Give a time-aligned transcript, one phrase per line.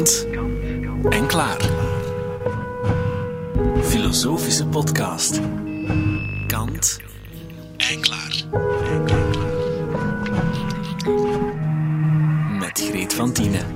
[0.00, 0.26] Kant
[1.08, 1.70] en klaar.
[3.82, 5.40] Filosofische podcast.
[6.46, 7.00] Kant
[7.76, 8.44] en klaar.
[12.58, 13.66] Met Greet van Tienen.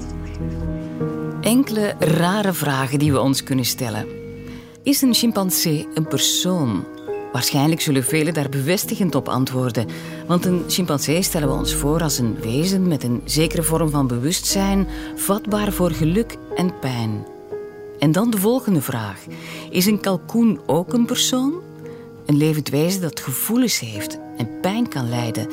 [1.41, 4.07] Enkele rare vragen die we ons kunnen stellen.
[4.83, 6.85] Is een chimpansee een persoon?
[7.33, 9.87] Waarschijnlijk zullen velen daar bevestigend op antwoorden.
[10.27, 14.07] Want een chimpansee stellen we ons voor als een wezen met een zekere vorm van
[14.07, 17.27] bewustzijn, vatbaar voor geluk en pijn.
[17.99, 19.25] En dan de volgende vraag.
[19.71, 21.55] Is een kalkoen ook een persoon?
[22.27, 25.49] Een levend wezen dat gevoelens heeft en pijn kan lijden.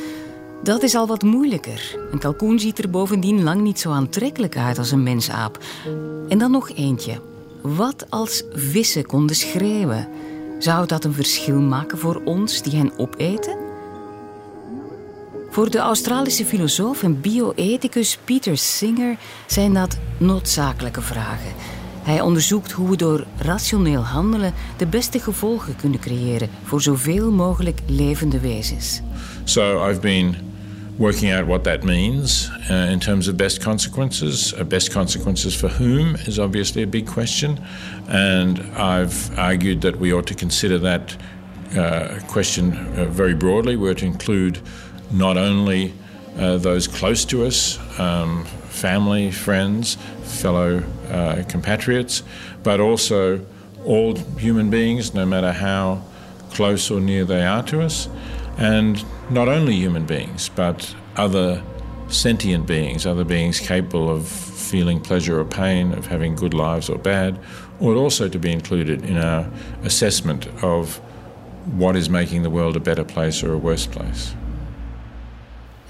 [0.64, 1.98] Dat is al wat moeilijker.
[2.12, 5.58] Een kalkoen ziet er bovendien lang niet zo aantrekkelijk uit als een mensaap.
[6.30, 7.20] En dan nog eentje.
[7.62, 10.08] Wat als vissen konden schreeuwen?
[10.60, 13.61] Zou dat een verschil maken voor ons die hen opeten?
[15.52, 21.52] Voor de Australische filosoof en bioethicus Peter Singer zijn dat noodzakelijke vragen.
[22.04, 27.80] Hij onderzoekt hoe we door rationeel handelen de beste gevolgen kunnen creëren voor zoveel mogelijk
[27.86, 29.02] levende wezens.
[29.44, 30.36] So I've been
[30.98, 34.54] working out what that means uh, in terms of best consequences.
[34.54, 37.58] Uh, best consequences for whom is obviously a big question,
[38.08, 41.16] and I've argued that we ought to consider that
[41.78, 43.76] uh, question uh, very broadly.
[43.76, 44.60] We're to include
[45.12, 45.94] not only
[46.38, 52.24] uh, those close to us, um, family, friends, fellow uh, compatriots,
[52.64, 53.46] but also
[53.86, 56.02] all human beings, no matter how
[56.52, 58.08] close or near they are to us.
[58.58, 61.64] And not only human beings, but other
[62.08, 66.98] sentient beings, other beings capable of feeling pleasure or pain, of having good lives or
[66.98, 67.40] bad,
[67.80, 69.50] ought also to be included in our
[69.84, 70.98] assessment of
[71.78, 74.34] what is making the world a better place or a worse place.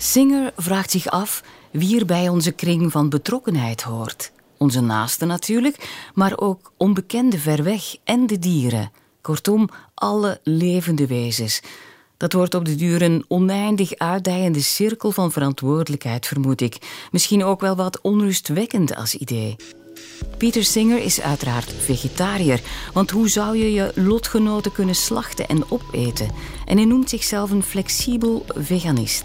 [0.04, 4.32] Singer vraagt zich af wie er bij onze kring van betrokkenheid hoort.
[4.58, 8.92] Onze naasten natuurlijk, maar ook onbekende ver weg en de dieren.
[9.22, 11.61] Kortom, alle levende wezens.
[12.17, 16.78] Dat wordt op de duur een oneindig uitdijende cirkel van verantwoordelijkheid, vermoed ik.
[17.11, 19.56] Misschien ook wel wat onrustwekkend als idee.
[20.38, 22.61] Pieter Singer is uiteraard vegetariër,
[22.94, 26.30] want hoe zou je je lotgenoten kunnen slachten en opeten?
[26.66, 29.23] En hij noemt zichzelf een flexibel veganist.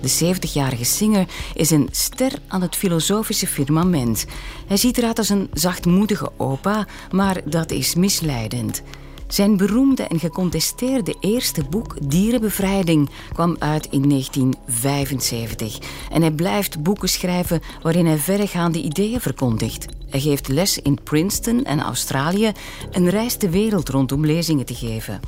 [0.00, 4.26] De 70-jarige Singer is een ster aan het filosofische firmament.
[4.66, 8.82] Hij ziet eruit als een zachtmoedige opa, maar dat is misleidend.
[9.30, 15.78] Zijn beroemde en gecontesteerde eerste boek Dierenbevrijding kwam uit in 1975.
[16.10, 19.86] En hij blijft boeken schrijven waarin hij verregaande ideeën verkondigt.
[20.08, 22.52] Hij geeft les in Princeton en Australië
[22.90, 25.20] en reist de wereld rond om lezingen te geven.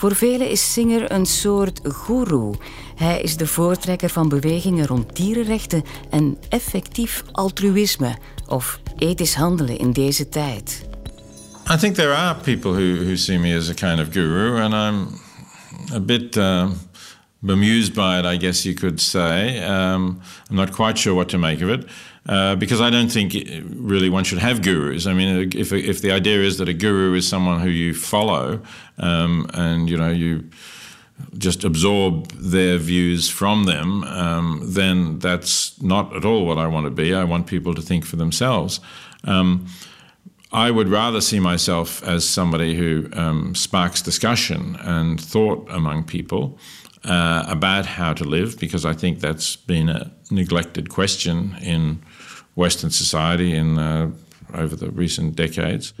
[0.00, 2.54] Voor velen is Singer een soort guru.
[2.96, 8.16] Hij is de voortrekker van bewegingen rond dierenrechten en effectief altruïsme
[8.48, 10.88] of ethisch handelen in deze tijd.
[11.72, 14.72] I think there are people who, who see me as a kind of guru, and
[14.74, 15.20] I'm
[15.94, 16.70] a bit uh,
[17.38, 19.58] bemused by it, I guess you could say.
[19.58, 21.84] Um, I'm not quite sure what to make of it.
[22.28, 23.34] Uh, because I don't think
[23.70, 25.06] really one should have gurus.
[25.06, 28.60] I mean, if if the idea is that a guru is someone who you follow,
[28.98, 30.50] um, and you know you
[31.38, 36.84] just absorb their views from them, um, then that's not at all what I want
[36.86, 37.14] to be.
[37.14, 38.80] I want people to think for themselves.
[39.24, 39.66] Um,
[40.52, 46.58] I would rather see myself as somebody who um, sparks discussion and thought among people
[47.04, 52.02] uh, about how to live, because I think that's been a neglected question in
[52.54, 54.06] Western society in, uh,
[54.54, 55.94] over the recent decades.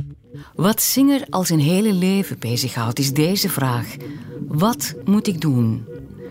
[0.54, 3.96] Wat Singer al zijn hele leven bezighoudt, is deze vraag:
[4.48, 5.86] wat moet ik doen?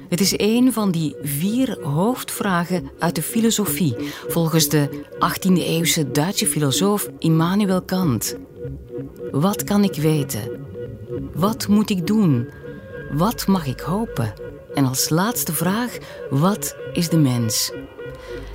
[0.09, 3.95] Het is een van die vier hoofdvragen uit de filosofie,
[4.27, 8.37] volgens de 18e-eeuwse Duitse filosoof Immanuel Kant.
[9.31, 10.41] Wat kan ik weten?
[11.33, 12.49] Wat moet ik doen?
[13.11, 14.33] Wat mag ik hopen?
[14.73, 15.97] En als laatste vraag,
[16.29, 17.71] wat is de mens?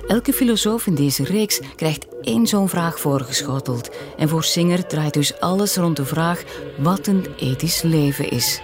[0.07, 3.89] Elke filosoof in deze reeks krijgt één zo'n vraag voorgeschoteld.
[4.17, 6.43] En voor Singer draait dus alles rond de vraag
[6.77, 8.61] wat een ethisch leven is.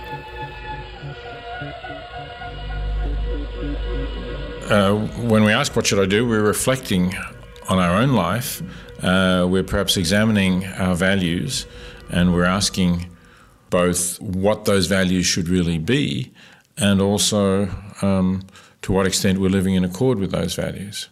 [4.69, 4.93] Uh,
[5.27, 7.17] when we ask what should I do, we're reflecting
[7.67, 8.63] on our own life.
[9.03, 11.67] Uh, we're perhaps examining our values,
[12.09, 13.09] and we're asking
[13.69, 16.31] both what those values should really be,
[16.77, 17.69] and also
[18.01, 18.43] um,
[18.81, 21.09] to what extent we're living in accord with those values.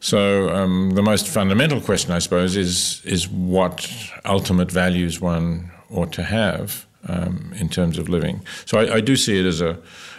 [0.00, 3.90] So um, the most fundamental question, I suppose, is is what
[4.24, 8.42] ultimate values one ought to have um, in terms of living.
[8.64, 9.78] So I, I, do see it as a,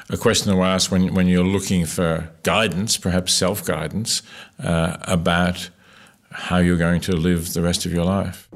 [0.09, 4.21] a question we ask when, when you're looking for guidance, perhaps self guidance,
[4.63, 5.69] uh, about
[6.31, 8.49] how you're going to live the rest of your life.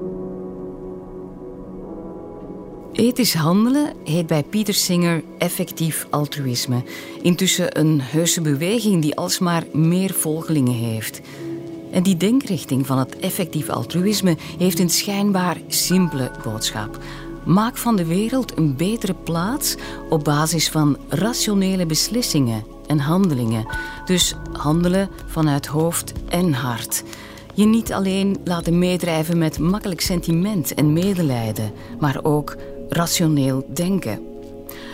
[2.94, 6.82] Ethisch handelen heet bij Peter Singer effectief altruïsme.
[7.22, 11.20] Intussen een heuse beweging die alsmaar meer volgelingen heeft.
[11.90, 16.98] En die denkrichting van het effectief altruïsme heeft een schijnbaar simpele boodschap.
[17.44, 19.74] Maak van de wereld een betere plaats
[20.08, 23.66] op basis van rationele beslissingen en handelingen.
[24.04, 27.02] Dus handelen vanuit hoofd en hart.
[27.54, 32.56] Je niet alleen laten meedrijven met makkelijk sentiment en medelijden, maar ook
[32.88, 34.32] rationeel denken.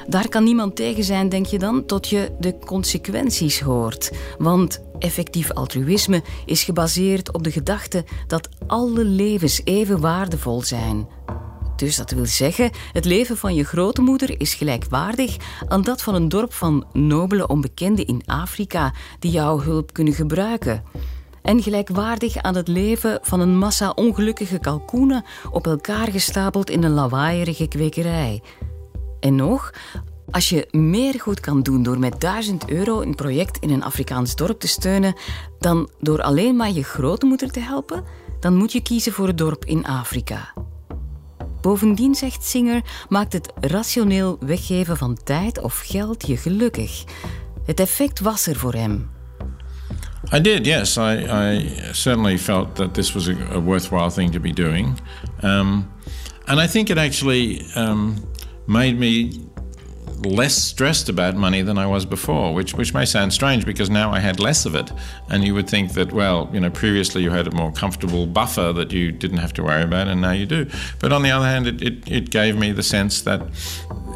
[0.06, 4.10] Daar kan niemand tegen zijn, denk je dan, tot je de consequenties hoort.
[4.38, 11.08] Want effectief altruïsme is gebaseerd op de gedachte dat alle levens even waardevol zijn.
[11.76, 15.36] Dus dat wil zeggen, het leven van je grootmoeder is gelijkwaardig
[15.68, 20.82] aan dat van een dorp van nobele onbekenden in Afrika die jouw hulp kunnen gebruiken.
[21.42, 26.90] En gelijkwaardig aan het leven van een massa ongelukkige kalkoenen op elkaar gestapeld in een
[26.90, 28.42] lawaaierige kwekerij.
[29.20, 29.72] En nog,
[30.30, 34.36] als je meer goed kan doen door met 1000 euro een project in een Afrikaans
[34.36, 35.14] dorp te steunen
[35.58, 38.04] dan door alleen maar je grootmoeder te helpen,
[38.40, 40.52] dan moet je kiezen voor het dorp in Afrika.
[41.60, 47.04] Bovendien, zegt Singer, maakt het rationeel weggeven van tijd of geld je gelukkig.
[47.64, 49.10] Het effect was er voor hem.
[50.32, 50.98] I did, yes.
[50.98, 55.00] I, I certainly felt that this was a, a worthwhile thing to be doing.
[55.42, 55.92] Um,
[56.46, 58.26] and I think it actually um,
[58.66, 59.32] made me
[60.24, 64.10] less stressed about money than I was before, which which may sound strange because now
[64.10, 64.92] I had less of it,
[65.28, 68.72] and you would think that well, you know, previously you had a more comfortable buffer
[68.72, 70.66] that you didn't have to worry about, and now you do.
[70.98, 73.42] But on the other hand, it it, it gave me the sense that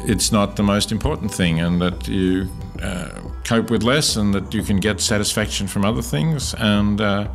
[0.05, 2.49] it's not the most important thing, and that you
[2.85, 3.09] uh,
[3.43, 7.27] cope with less, and that you can get satisfaction from other things, and uh,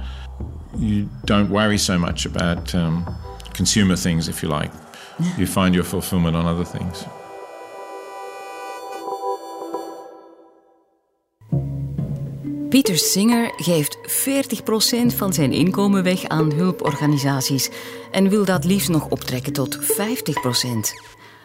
[0.79, 3.05] you don't worry so much about um,
[3.53, 4.71] consumer things, if you like.
[5.39, 7.05] You find your fulfillment on other things.
[12.71, 13.99] Pieter Singer geeft
[15.13, 17.71] 40% van zijn inkomen weg aan hulporganisaties
[18.11, 19.81] en wil dat liefst nog optrekken tot 50%.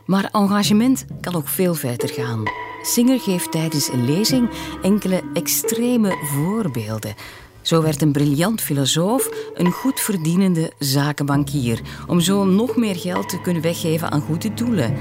[0.06, 2.44] Maar engagement kan ook veel verder gaan.
[2.86, 4.50] Singer geeft tijdens een lezing
[4.82, 7.16] enkele extreme voorbeelden.
[7.62, 13.42] Zo werd een briljant filosoof een goed verdienende zakenbankier, om zo nog meer geld te
[13.42, 14.96] kunnen weggeven aan goede doelen.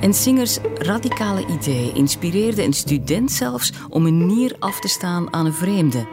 [0.00, 5.46] En Singers radicale idee inspireerde een student zelfs om een nier af te staan aan
[5.46, 6.06] een vreemde.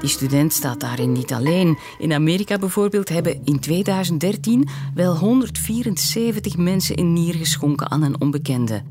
[0.00, 1.78] Die student staat daarin niet alleen.
[1.98, 8.82] In Amerika bijvoorbeeld hebben in 2013 wel 174 mensen een nier geschonken aan een onbekende.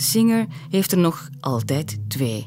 [0.00, 2.46] Singer heeft er nog altijd twee.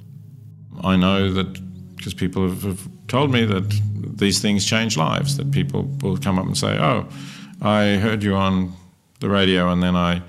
[0.84, 1.48] I know that
[1.96, 3.64] because people have told me that
[4.18, 5.36] these things change lives.
[5.36, 7.06] That people will come up and say, "Oh,
[7.62, 8.76] I heard you on
[9.18, 10.22] the radio, and then I."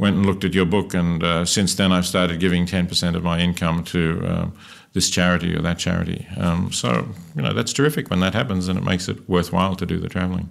[0.00, 3.22] went and looked at your book, and uh, since then I've started giving 10% of
[3.22, 4.52] my income to um,
[4.94, 6.26] this charity or that charity.
[6.38, 7.06] Um, so,
[7.36, 10.08] you know, that's terrific when that happens, and it makes it worthwhile to do the
[10.08, 10.48] traveling.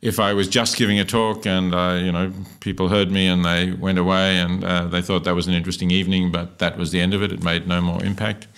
[0.00, 2.30] If I was just giving a talk and, uh, you know,
[2.60, 5.90] people heard me and they went away and uh, they thought that was an interesting
[5.90, 8.48] evening, but that was the end of it, it made no more impact,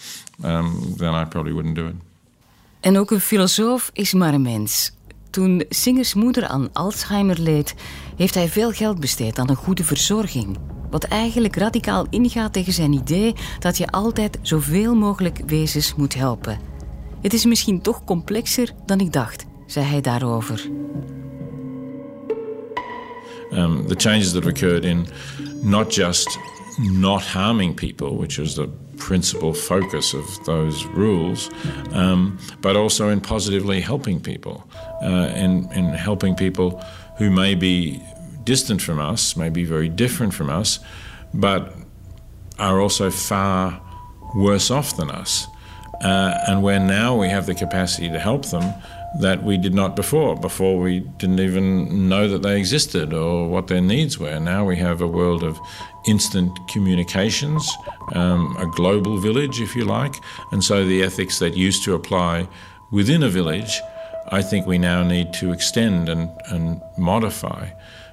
[0.44, 1.94] um, then I probably wouldn't do it.
[2.80, 4.92] En ook een filosoof is maar een mens.
[5.30, 7.74] Toen Singers moeder aan Alzheimer leed,
[8.16, 10.58] heeft hij veel geld besteed aan een goede verzorging.
[10.90, 16.58] Wat eigenlijk radicaal ingaat tegen zijn idee dat je altijd zoveel mogelijk wezens moet helpen.
[17.22, 20.68] Het is misschien toch complexer dan ik dacht, zei hij daarover.
[23.52, 25.06] Um, the changes that have occurred in
[25.62, 26.28] not just
[26.78, 31.50] not harming people, which is the principal focus of those rules,
[31.92, 34.68] um, but also in positively helping people,
[35.02, 36.82] uh, in, in helping people
[37.18, 38.02] who may be
[38.44, 40.80] distant from us, may be very different from us,
[41.34, 41.74] but
[42.58, 43.80] are also far
[44.34, 45.46] worse off than us.
[46.02, 48.74] Uh, and where now we have the capacity to help them
[49.20, 50.36] that we did not before.
[50.36, 54.38] Before we didn't even know that they existed or what their needs were.
[54.38, 55.58] Now we have a world of
[56.06, 57.68] instant communications,
[58.12, 60.14] um, a global village, if you like.
[60.52, 62.48] And so the ethics that used to apply
[62.92, 63.80] within a village,
[64.28, 67.70] I think we now need to extend and, and modify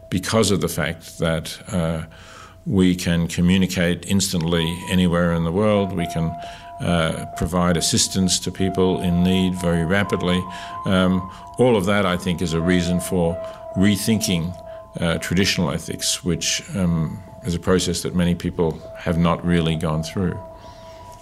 [0.10, 2.05] because of the fact that uh,
[2.65, 5.91] we can communicate instantly anywhere in the world.
[5.91, 6.33] We can
[6.84, 10.44] uh, provide assistance to people in need very rapidly.
[10.86, 13.36] Um, all of that, I think, is a reason for
[13.78, 14.54] rethinking
[15.00, 20.04] uh, traditional ethics, which um, is a process that many people have not really gone
[20.04, 20.38] through.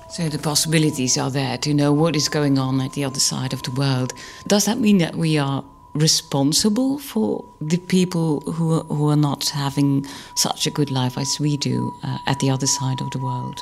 [0.10, 3.54] So the possibilities are there to know what is going on at the other side
[3.54, 4.14] of the world.
[4.48, 5.64] Does that mean that we are
[5.94, 11.40] responsible for the people who are, who are not having such a good life as
[11.40, 13.62] we do uh, at the other side of the world?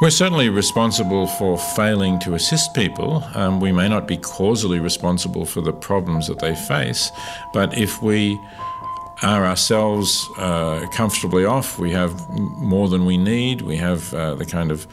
[0.00, 3.24] We're certainly responsible for failing to assist people.
[3.34, 7.10] Um, we may not be causally responsible for the problems that they face,
[7.52, 8.38] but if we
[9.22, 11.78] are ourselves uh, comfortably off.
[11.78, 13.62] We have more than we need.
[13.62, 14.86] We have uh, the kind of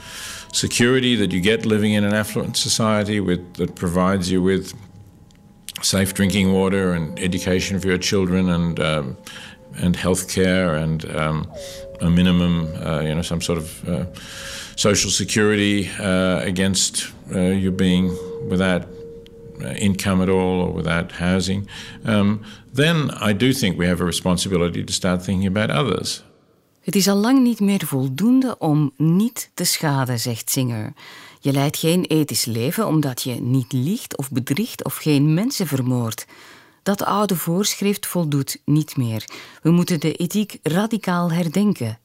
[0.51, 4.73] security that you get living in an affluent society with, that provides you with
[5.81, 9.17] safe drinking water and education for your children and um,
[9.77, 11.51] and health care and um,
[12.01, 14.05] a minimum, uh, you know, some sort of uh,
[14.75, 18.11] social security uh, against uh, you being
[18.49, 18.83] without
[19.61, 21.69] uh, income at all or without housing,
[22.05, 22.41] um,
[22.73, 26.23] then I do think we have a responsibility to start thinking about others.
[26.81, 30.93] Het is al lang niet meer voldoende om niet te schaden, zegt Singer.
[31.39, 36.25] Je leidt geen ethisch leven omdat je niet liegt of bedriegt of geen mensen vermoordt.
[36.85, 39.25] Dat oude voorschrift voldoet niet meer.
[39.61, 41.99] We moeten de ethiek radicaal herdenken.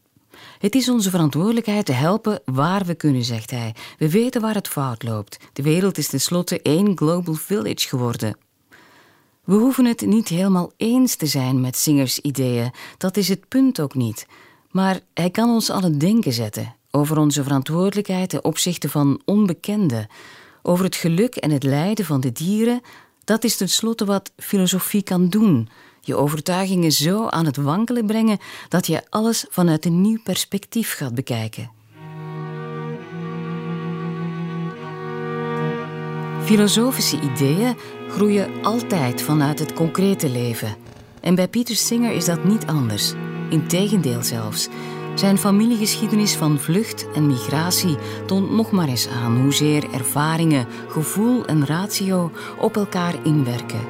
[0.58, 3.74] Het is onze verantwoordelijkheid te helpen waar we kunnen, zegt hij.
[3.98, 5.36] We weten waar het fout loopt.
[5.52, 8.36] De wereld is tenslotte één global village geworden.
[9.44, 13.80] We hoeven het niet helemaal eens te zijn met Singers ideeën, dat is het punt
[13.80, 14.26] ook niet.
[14.70, 20.06] Maar hij kan ons aan het denken zetten over onze verantwoordelijkheid ten opzichte van onbekenden,
[20.62, 22.80] over het geluk en het lijden van de dieren.
[23.30, 25.68] Dat is tenslotte wat filosofie kan doen
[26.00, 31.14] je overtuigingen zo aan het wankelen brengen dat je alles vanuit een nieuw perspectief gaat
[31.14, 31.70] bekijken.
[36.44, 37.76] Filosofische ideeën
[38.08, 40.76] groeien altijd vanuit het concrete leven.
[41.20, 43.12] En bij Pieter Singer is dat niet anders.
[43.50, 44.68] Integendeel zelfs.
[45.20, 47.96] Zijn familiegeschiedenis van vlucht en migratie
[48.26, 53.80] toont nog maar eens aan hoezeer ervaringen, gevoel en ratio op elkaar inwerken.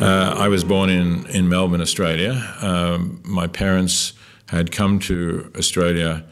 [0.00, 2.56] Uh, I was born in, in Melbourne, Australia.
[2.62, 6.24] Um, my parents had come to Australia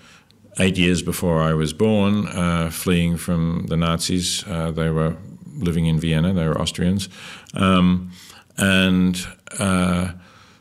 [0.54, 4.44] eight years before I was born, uh, fleeing from the Nazis.
[4.48, 5.16] Uh, they were
[5.58, 7.08] living in Vienna, they were Austrians.
[7.54, 8.10] Um,
[8.56, 9.26] and
[9.58, 10.08] uh,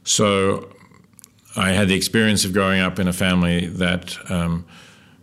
[0.09, 0.67] so
[1.55, 4.65] I had the experience of growing up in a family that um,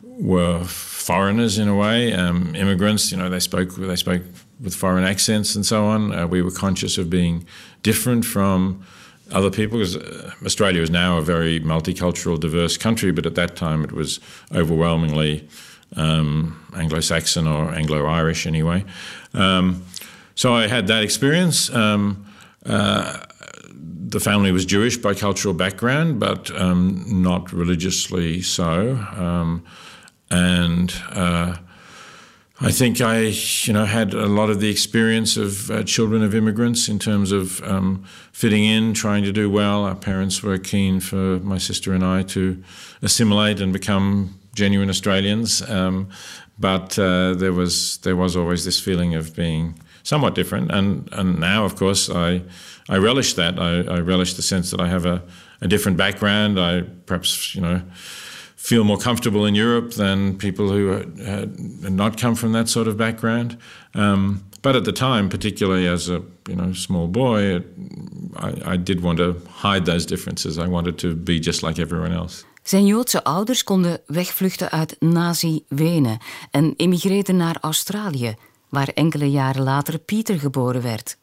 [0.04, 3.10] were foreigners in a way, um, immigrants.
[3.10, 4.22] You know, they spoke they spoke
[4.60, 6.14] with foreign accents and so on.
[6.14, 7.44] Uh, we were conscious of being
[7.82, 8.86] different from
[9.32, 13.56] other people because uh, Australia is now a very multicultural, diverse country, but at that
[13.56, 14.20] time it was
[14.54, 15.48] overwhelmingly
[15.96, 18.84] um, Anglo Saxon or Anglo Irish anyway.
[19.34, 19.84] Um,
[20.36, 21.74] so I had that experience.
[21.74, 22.24] Um,
[22.64, 23.25] uh,
[24.08, 28.96] the family was Jewish by cultural background, but um, not religiously so.
[29.16, 29.64] Um,
[30.30, 31.56] and uh,
[32.60, 33.32] I think I,
[33.64, 37.32] you know, had a lot of the experience of uh, children of immigrants in terms
[37.32, 39.84] of um, fitting in, trying to do well.
[39.84, 42.62] Our parents were keen for my sister and I to
[43.02, 46.08] assimilate and become genuine Australians, um,
[46.58, 50.70] but uh, there was there was always this feeling of being somewhat different.
[50.70, 52.42] And and now, of course, I
[52.88, 53.58] I relish that.
[53.58, 55.20] I, I relish the sense that I have a,
[55.60, 56.58] a different background.
[56.58, 57.80] I perhaps you know
[58.56, 60.88] feel more comfortable in Europe than people who
[61.24, 63.56] had not come from that sort of background.
[63.94, 67.64] Um, but at the time, particularly as a you know small boy, it,
[68.36, 70.56] I, I did want to hide those differences.
[70.56, 72.44] I wanted to be just like everyone else.
[72.62, 76.18] Zijn Joodse ouders konden wegvluchten uit Nazi-Wenen
[76.50, 78.34] en emigreerden naar Australië,
[78.68, 81.16] waar enkele jaren later Pieter geboren werd.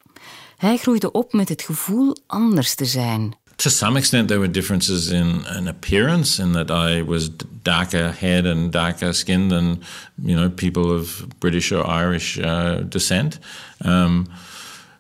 [0.58, 3.36] Hij groeide op met het gevoel anders te zijn.
[3.58, 8.72] to some extent, there were differences in, appearance, in that I was darker haired and
[8.72, 9.84] darker skinned than
[10.22, 13.40] you know people of British or Irish uh, descent.
[13.82, 14.28] Um,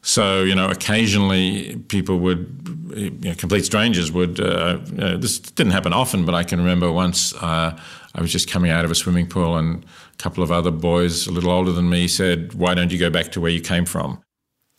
[0.02, 4.40] so you know, occasionally people would, you know, complete strangers would.
[4.40, 7.78] Uh, know, this didn't happen often, but I can remember once uh,
[8.16, 11.32] I was just coming out of a swimming pool, and couple of other boys, a
[11.32, 14.24] little older than me, said, "Why don't you go back to where you came from?"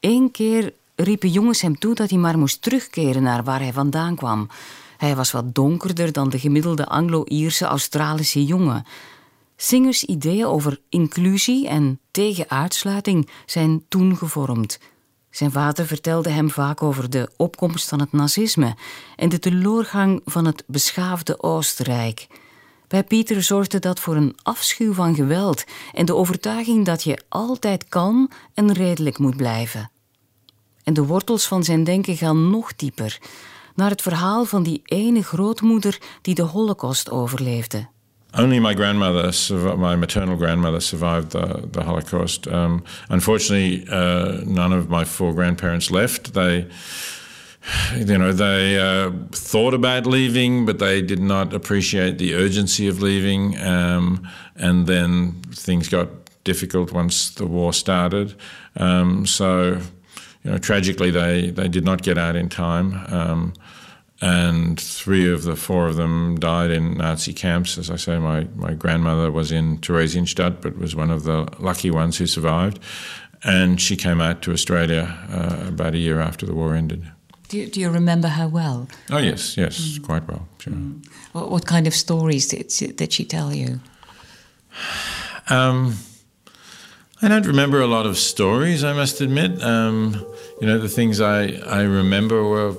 [0.00, 4.16] Eén keer riepen jongens hem toe dat hij maar moest terugkeren naar waar hij vandaan
[4.16, 4.48] kwam.
[4.96, 8.84] Hij was wat donkerder dan de gemiddelde Anglo-Ierse Australische jongen.
[9.56, 14.78] Singers ideeën over inclusie en tegen uitsluiting zijn toen gevormd.
[15.30, 18.76] Zijn vader vertelde hem vaak over de opkomst van het nazisme
[19.16, 22.26] en de teleurgang van het beschaafde Oostenrijk.
[22.94, 27.88] Bij Pieter zorgde dat voor een afschuw van geweld en de overtuiging dat je altijd
[27.88, 29.90] kalm en redelijk moet blijven.
[30.84, 33.18] En de wortels van zijn denken gaan nog dieper.
[33.74, 37.86] naar het verhaal van die ene grootmoeder die de Holocaust overleefde.
[38.38, 42.46] Only my grandmother, my maternal grandmother, survived the, the Holocaust.
[42.46, 46.32] Um, unfortunately, uh, none of my four grandparents left.
[46.32, 46.66] They,
[47.96, 53.02] you know, they uh, thought about leaving, but they did not appreciate the urgency of
[53.02, 53.60] leaving.
[53.60, 56.08] Um, and then things got
[56.44, 58.34] difficult once the war started.
[58.76, 59.78] Um, so,
[60.42, 63.04] you know, tragically, they, they did not get out in time.
[63.08, 63.54] Um,
[64.20, 67.76] and three of the four of them died in Nazi camps.
[67.76, 71.90] As I say, my, my grandmother was in Theresienstadt, but was one of the lucky
[71.90, 72.78] ones who survived.
[73.42, 77.10] And she came out to Australia uh, about a year after the war ended.
[77.54, 78.88] Do you, do you remember her well?
[79.12, 80.02] Oh, yes, yes, mm.
[80.02, 80.72] quite well, sure.
[80.72, 81.06] Mm.
[81.30, 83.78] What, what, kind of stories did, did she tell you?
[85.48, 85.94] Um,
[87.22, 89.62] I don't remember a lot of stories, I must admit.
[89.62, 90.26] Um,
[90.60, 92.72] you know, the things I, I remember were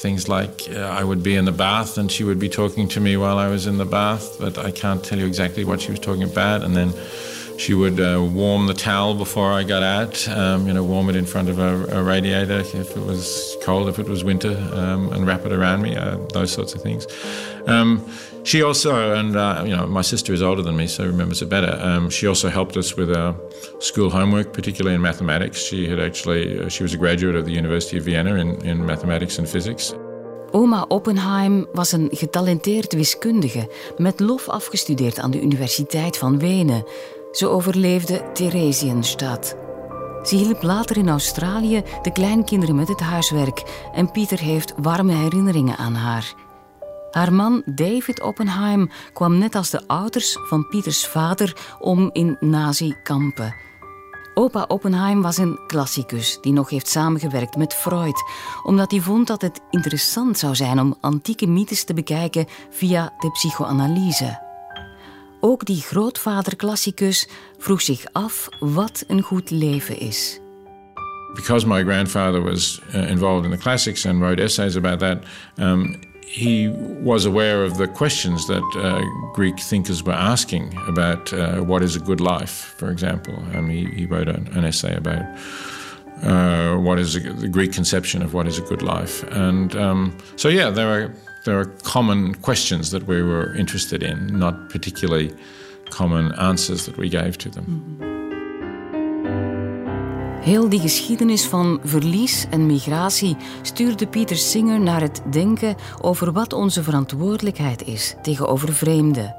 [0.00, 3.00] things like uh, I would be in the bath and she would be talking to
[3.00, 5.90] me while I was in the bath, but I can't tell you exactly what she
[5.90, 6.62] was talking about.
[6.62, 6.94] And then
[7.62, 11.14] she would uh, warm the towel before I got out, um, you know, warm it
[11.14, 15.12] in front of a, a, radiator if it was cold, if it was winter, um,
[15.12, 17.06] and wrap it around me, uh, those sorts of things.
[17.68, 18.04] Um,
[18.42, 21.48] she also, and uh, you know, my sister is older than me, so remembers it
[21.48, 21.78] better.
[21.80, 23.36] Um, she also helped us with our
[23.78, 25.62] school homework, particularly in mathematics.
[25.62, 28.84] She had actually, uh, she was a graduate of the University of Vienna in, in
[28.84, 29.94] mathematics and physics.
[30.50, 36.84] Oma Oppenheim was een getalenteerd wiskundige, met lof afgestudeerd aan de Universiteit van Wenen.
[37.32, 39.56] Ze overleefde Theresienstadt.
[40.22, 45.76] Ze hielp later in Australië de kleinkinderen met het huiswerk en Pieter heeft warme herinneringen
[45.76, 46.34] aan haar.
[47.10, 53.54] Haar man David Oppenheim kwam net als de ouders van Pieters vader om in nazi-kampen.
[54.34, 58.22] Opa Oppenheim was een klassicus die nog heeft samengewerkt met Freud,
[58.62, 63.30] omdat hij vond dat het interessant zou zijn om antieke mythes te bekijken via de
[63.30, 64.41] psychoanalyse.
[65.44, 67.28] Ook die grootvader-klassicus
[67.58, 70.40] vroeg zich af wat een goed leven is.
[71.34, 75.24] Because my grandfather was uh, involved in the classics and wrote essays about that,
[75.58, 76.68] um, he
[77.02, 79.02] was aware of the questions that uh,
[79.32, 83.34] Greek thinkers were asking about uh, what is a good life, for example.
[83.54, 85.24] Um, he, he, wrote an, an essay about
[86.22, 89.24] uh, what is a, the Greek conception of what is a good life.
[89.32, 94.38] And um, so, yeah, there are, there are common questions that we were interested in,
[94.38, 95.32] not particularly
[95.88, 97.96] common answers that we gave to them.
[100.42, 106.52] Heel die geschiedenis van verlies en migratie stuurde Pieter Singer naar het denken over wat
[106.52, 109.34] onze verantwoordelijkheid is tegenover vreemden.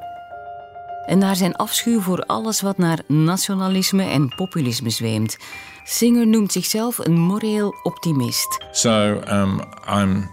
[1.05, 5.37] En naar zijn afschuw voor alles wat naar nationalisme en populisme zweemt.
[5.83, 8.65] Singer noemt zichzelf een moreel optimist.
[8.71, 10.29] So um, I'm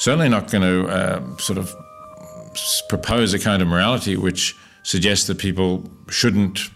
[0.00, 1.76] certainly not going to uh, sort of
[2.88, 6.70] propose a kind of morality which suggests that people shouldn't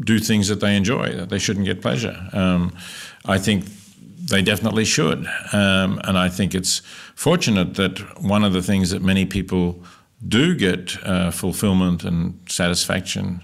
[0.00, 2.16] do things that they enjoy, that they shouldn't get pleasure.
[2.32, 2.74] Um,
[3.26, 3.66] I think
[4.30, 5.26] they definitely should.
[5.52, 6.80] Um, and I think it's
[7.14, 9.84] fortunate that one of the things that many people
[10.26, 13.42] do get uh, fulfillment and satisfaction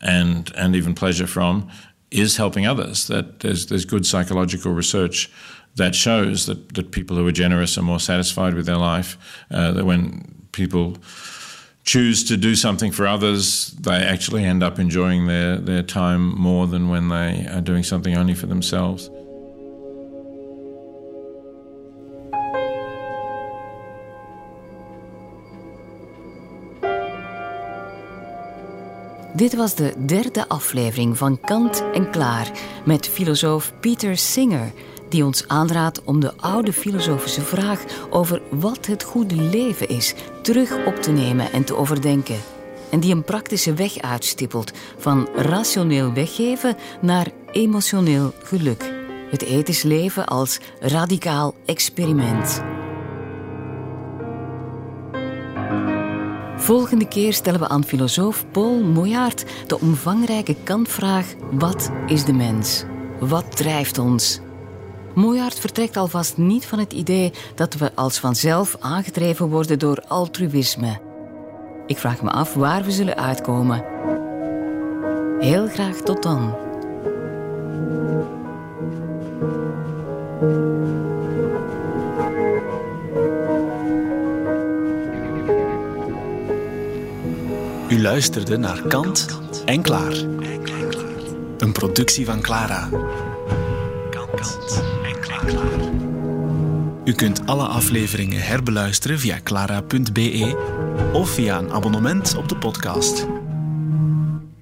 [0.00, 1.70] and, and even pleasure from
[2.12, 3.06] is helping others.
[3.06, 5.30] That there's, there's good psychological research
[5.76, 9.16] that shows that, that people who are generous are more satisfied with their life.
[9.50, 10.98] Uh, that when people
[11.84, 16.66] choose to do something for others, they actually end up enjoying their, their time more
[16.66, 19.10] than when they are doing something only for themselves.
[29.34, 32.50] Dit was de derde aflevering van Kant en Klaar
[32.84, 34.72] met filosoof Peter Singer
[35.08, 40.86] die ons aanraadt om de oude filosofische vraag over wat het goede leven is terug
[40.86, 42.36] op te nemen en te overdenken.
[42.90, 48.92] En die een praktische weg uitstippelt van rationeel weggeven naar emotioneel geluk.
[49.30, 52.62] Het ethisch leven als radicaal experiment.
[56.62, 62.84] Volgende keer stellen we aan filosoof Paul Moyaert de omvangrijke kantvraag: wat is de mens?
[63.18, 64.40] Wat drijft ons?
[65.14, 71.00] Moejaard vertrekt alvast niet van het idee dat we als vanzelf aangedreven worden door altruïsme.
[71.86, 73.84] Ik vraag me af waar we zullen uitkomen.
[75.38, 76.54] Heel graag tot dan.
[87.92, 90.12] U luisterde naar Kant en Klaar.
[91.58, 92.88] Een productie van Clara.
[94.10, 94.58] Kant.
[95.04, 95.44] en klaar.
[97.04, 100.56] U kunt alle afleveringen herbeluisteren via clara.be
[101.12, 103.26] of via een abonnement op de podcast.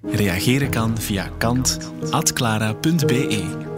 [0.02, 3.69] Reageren kan via kant.clara.be.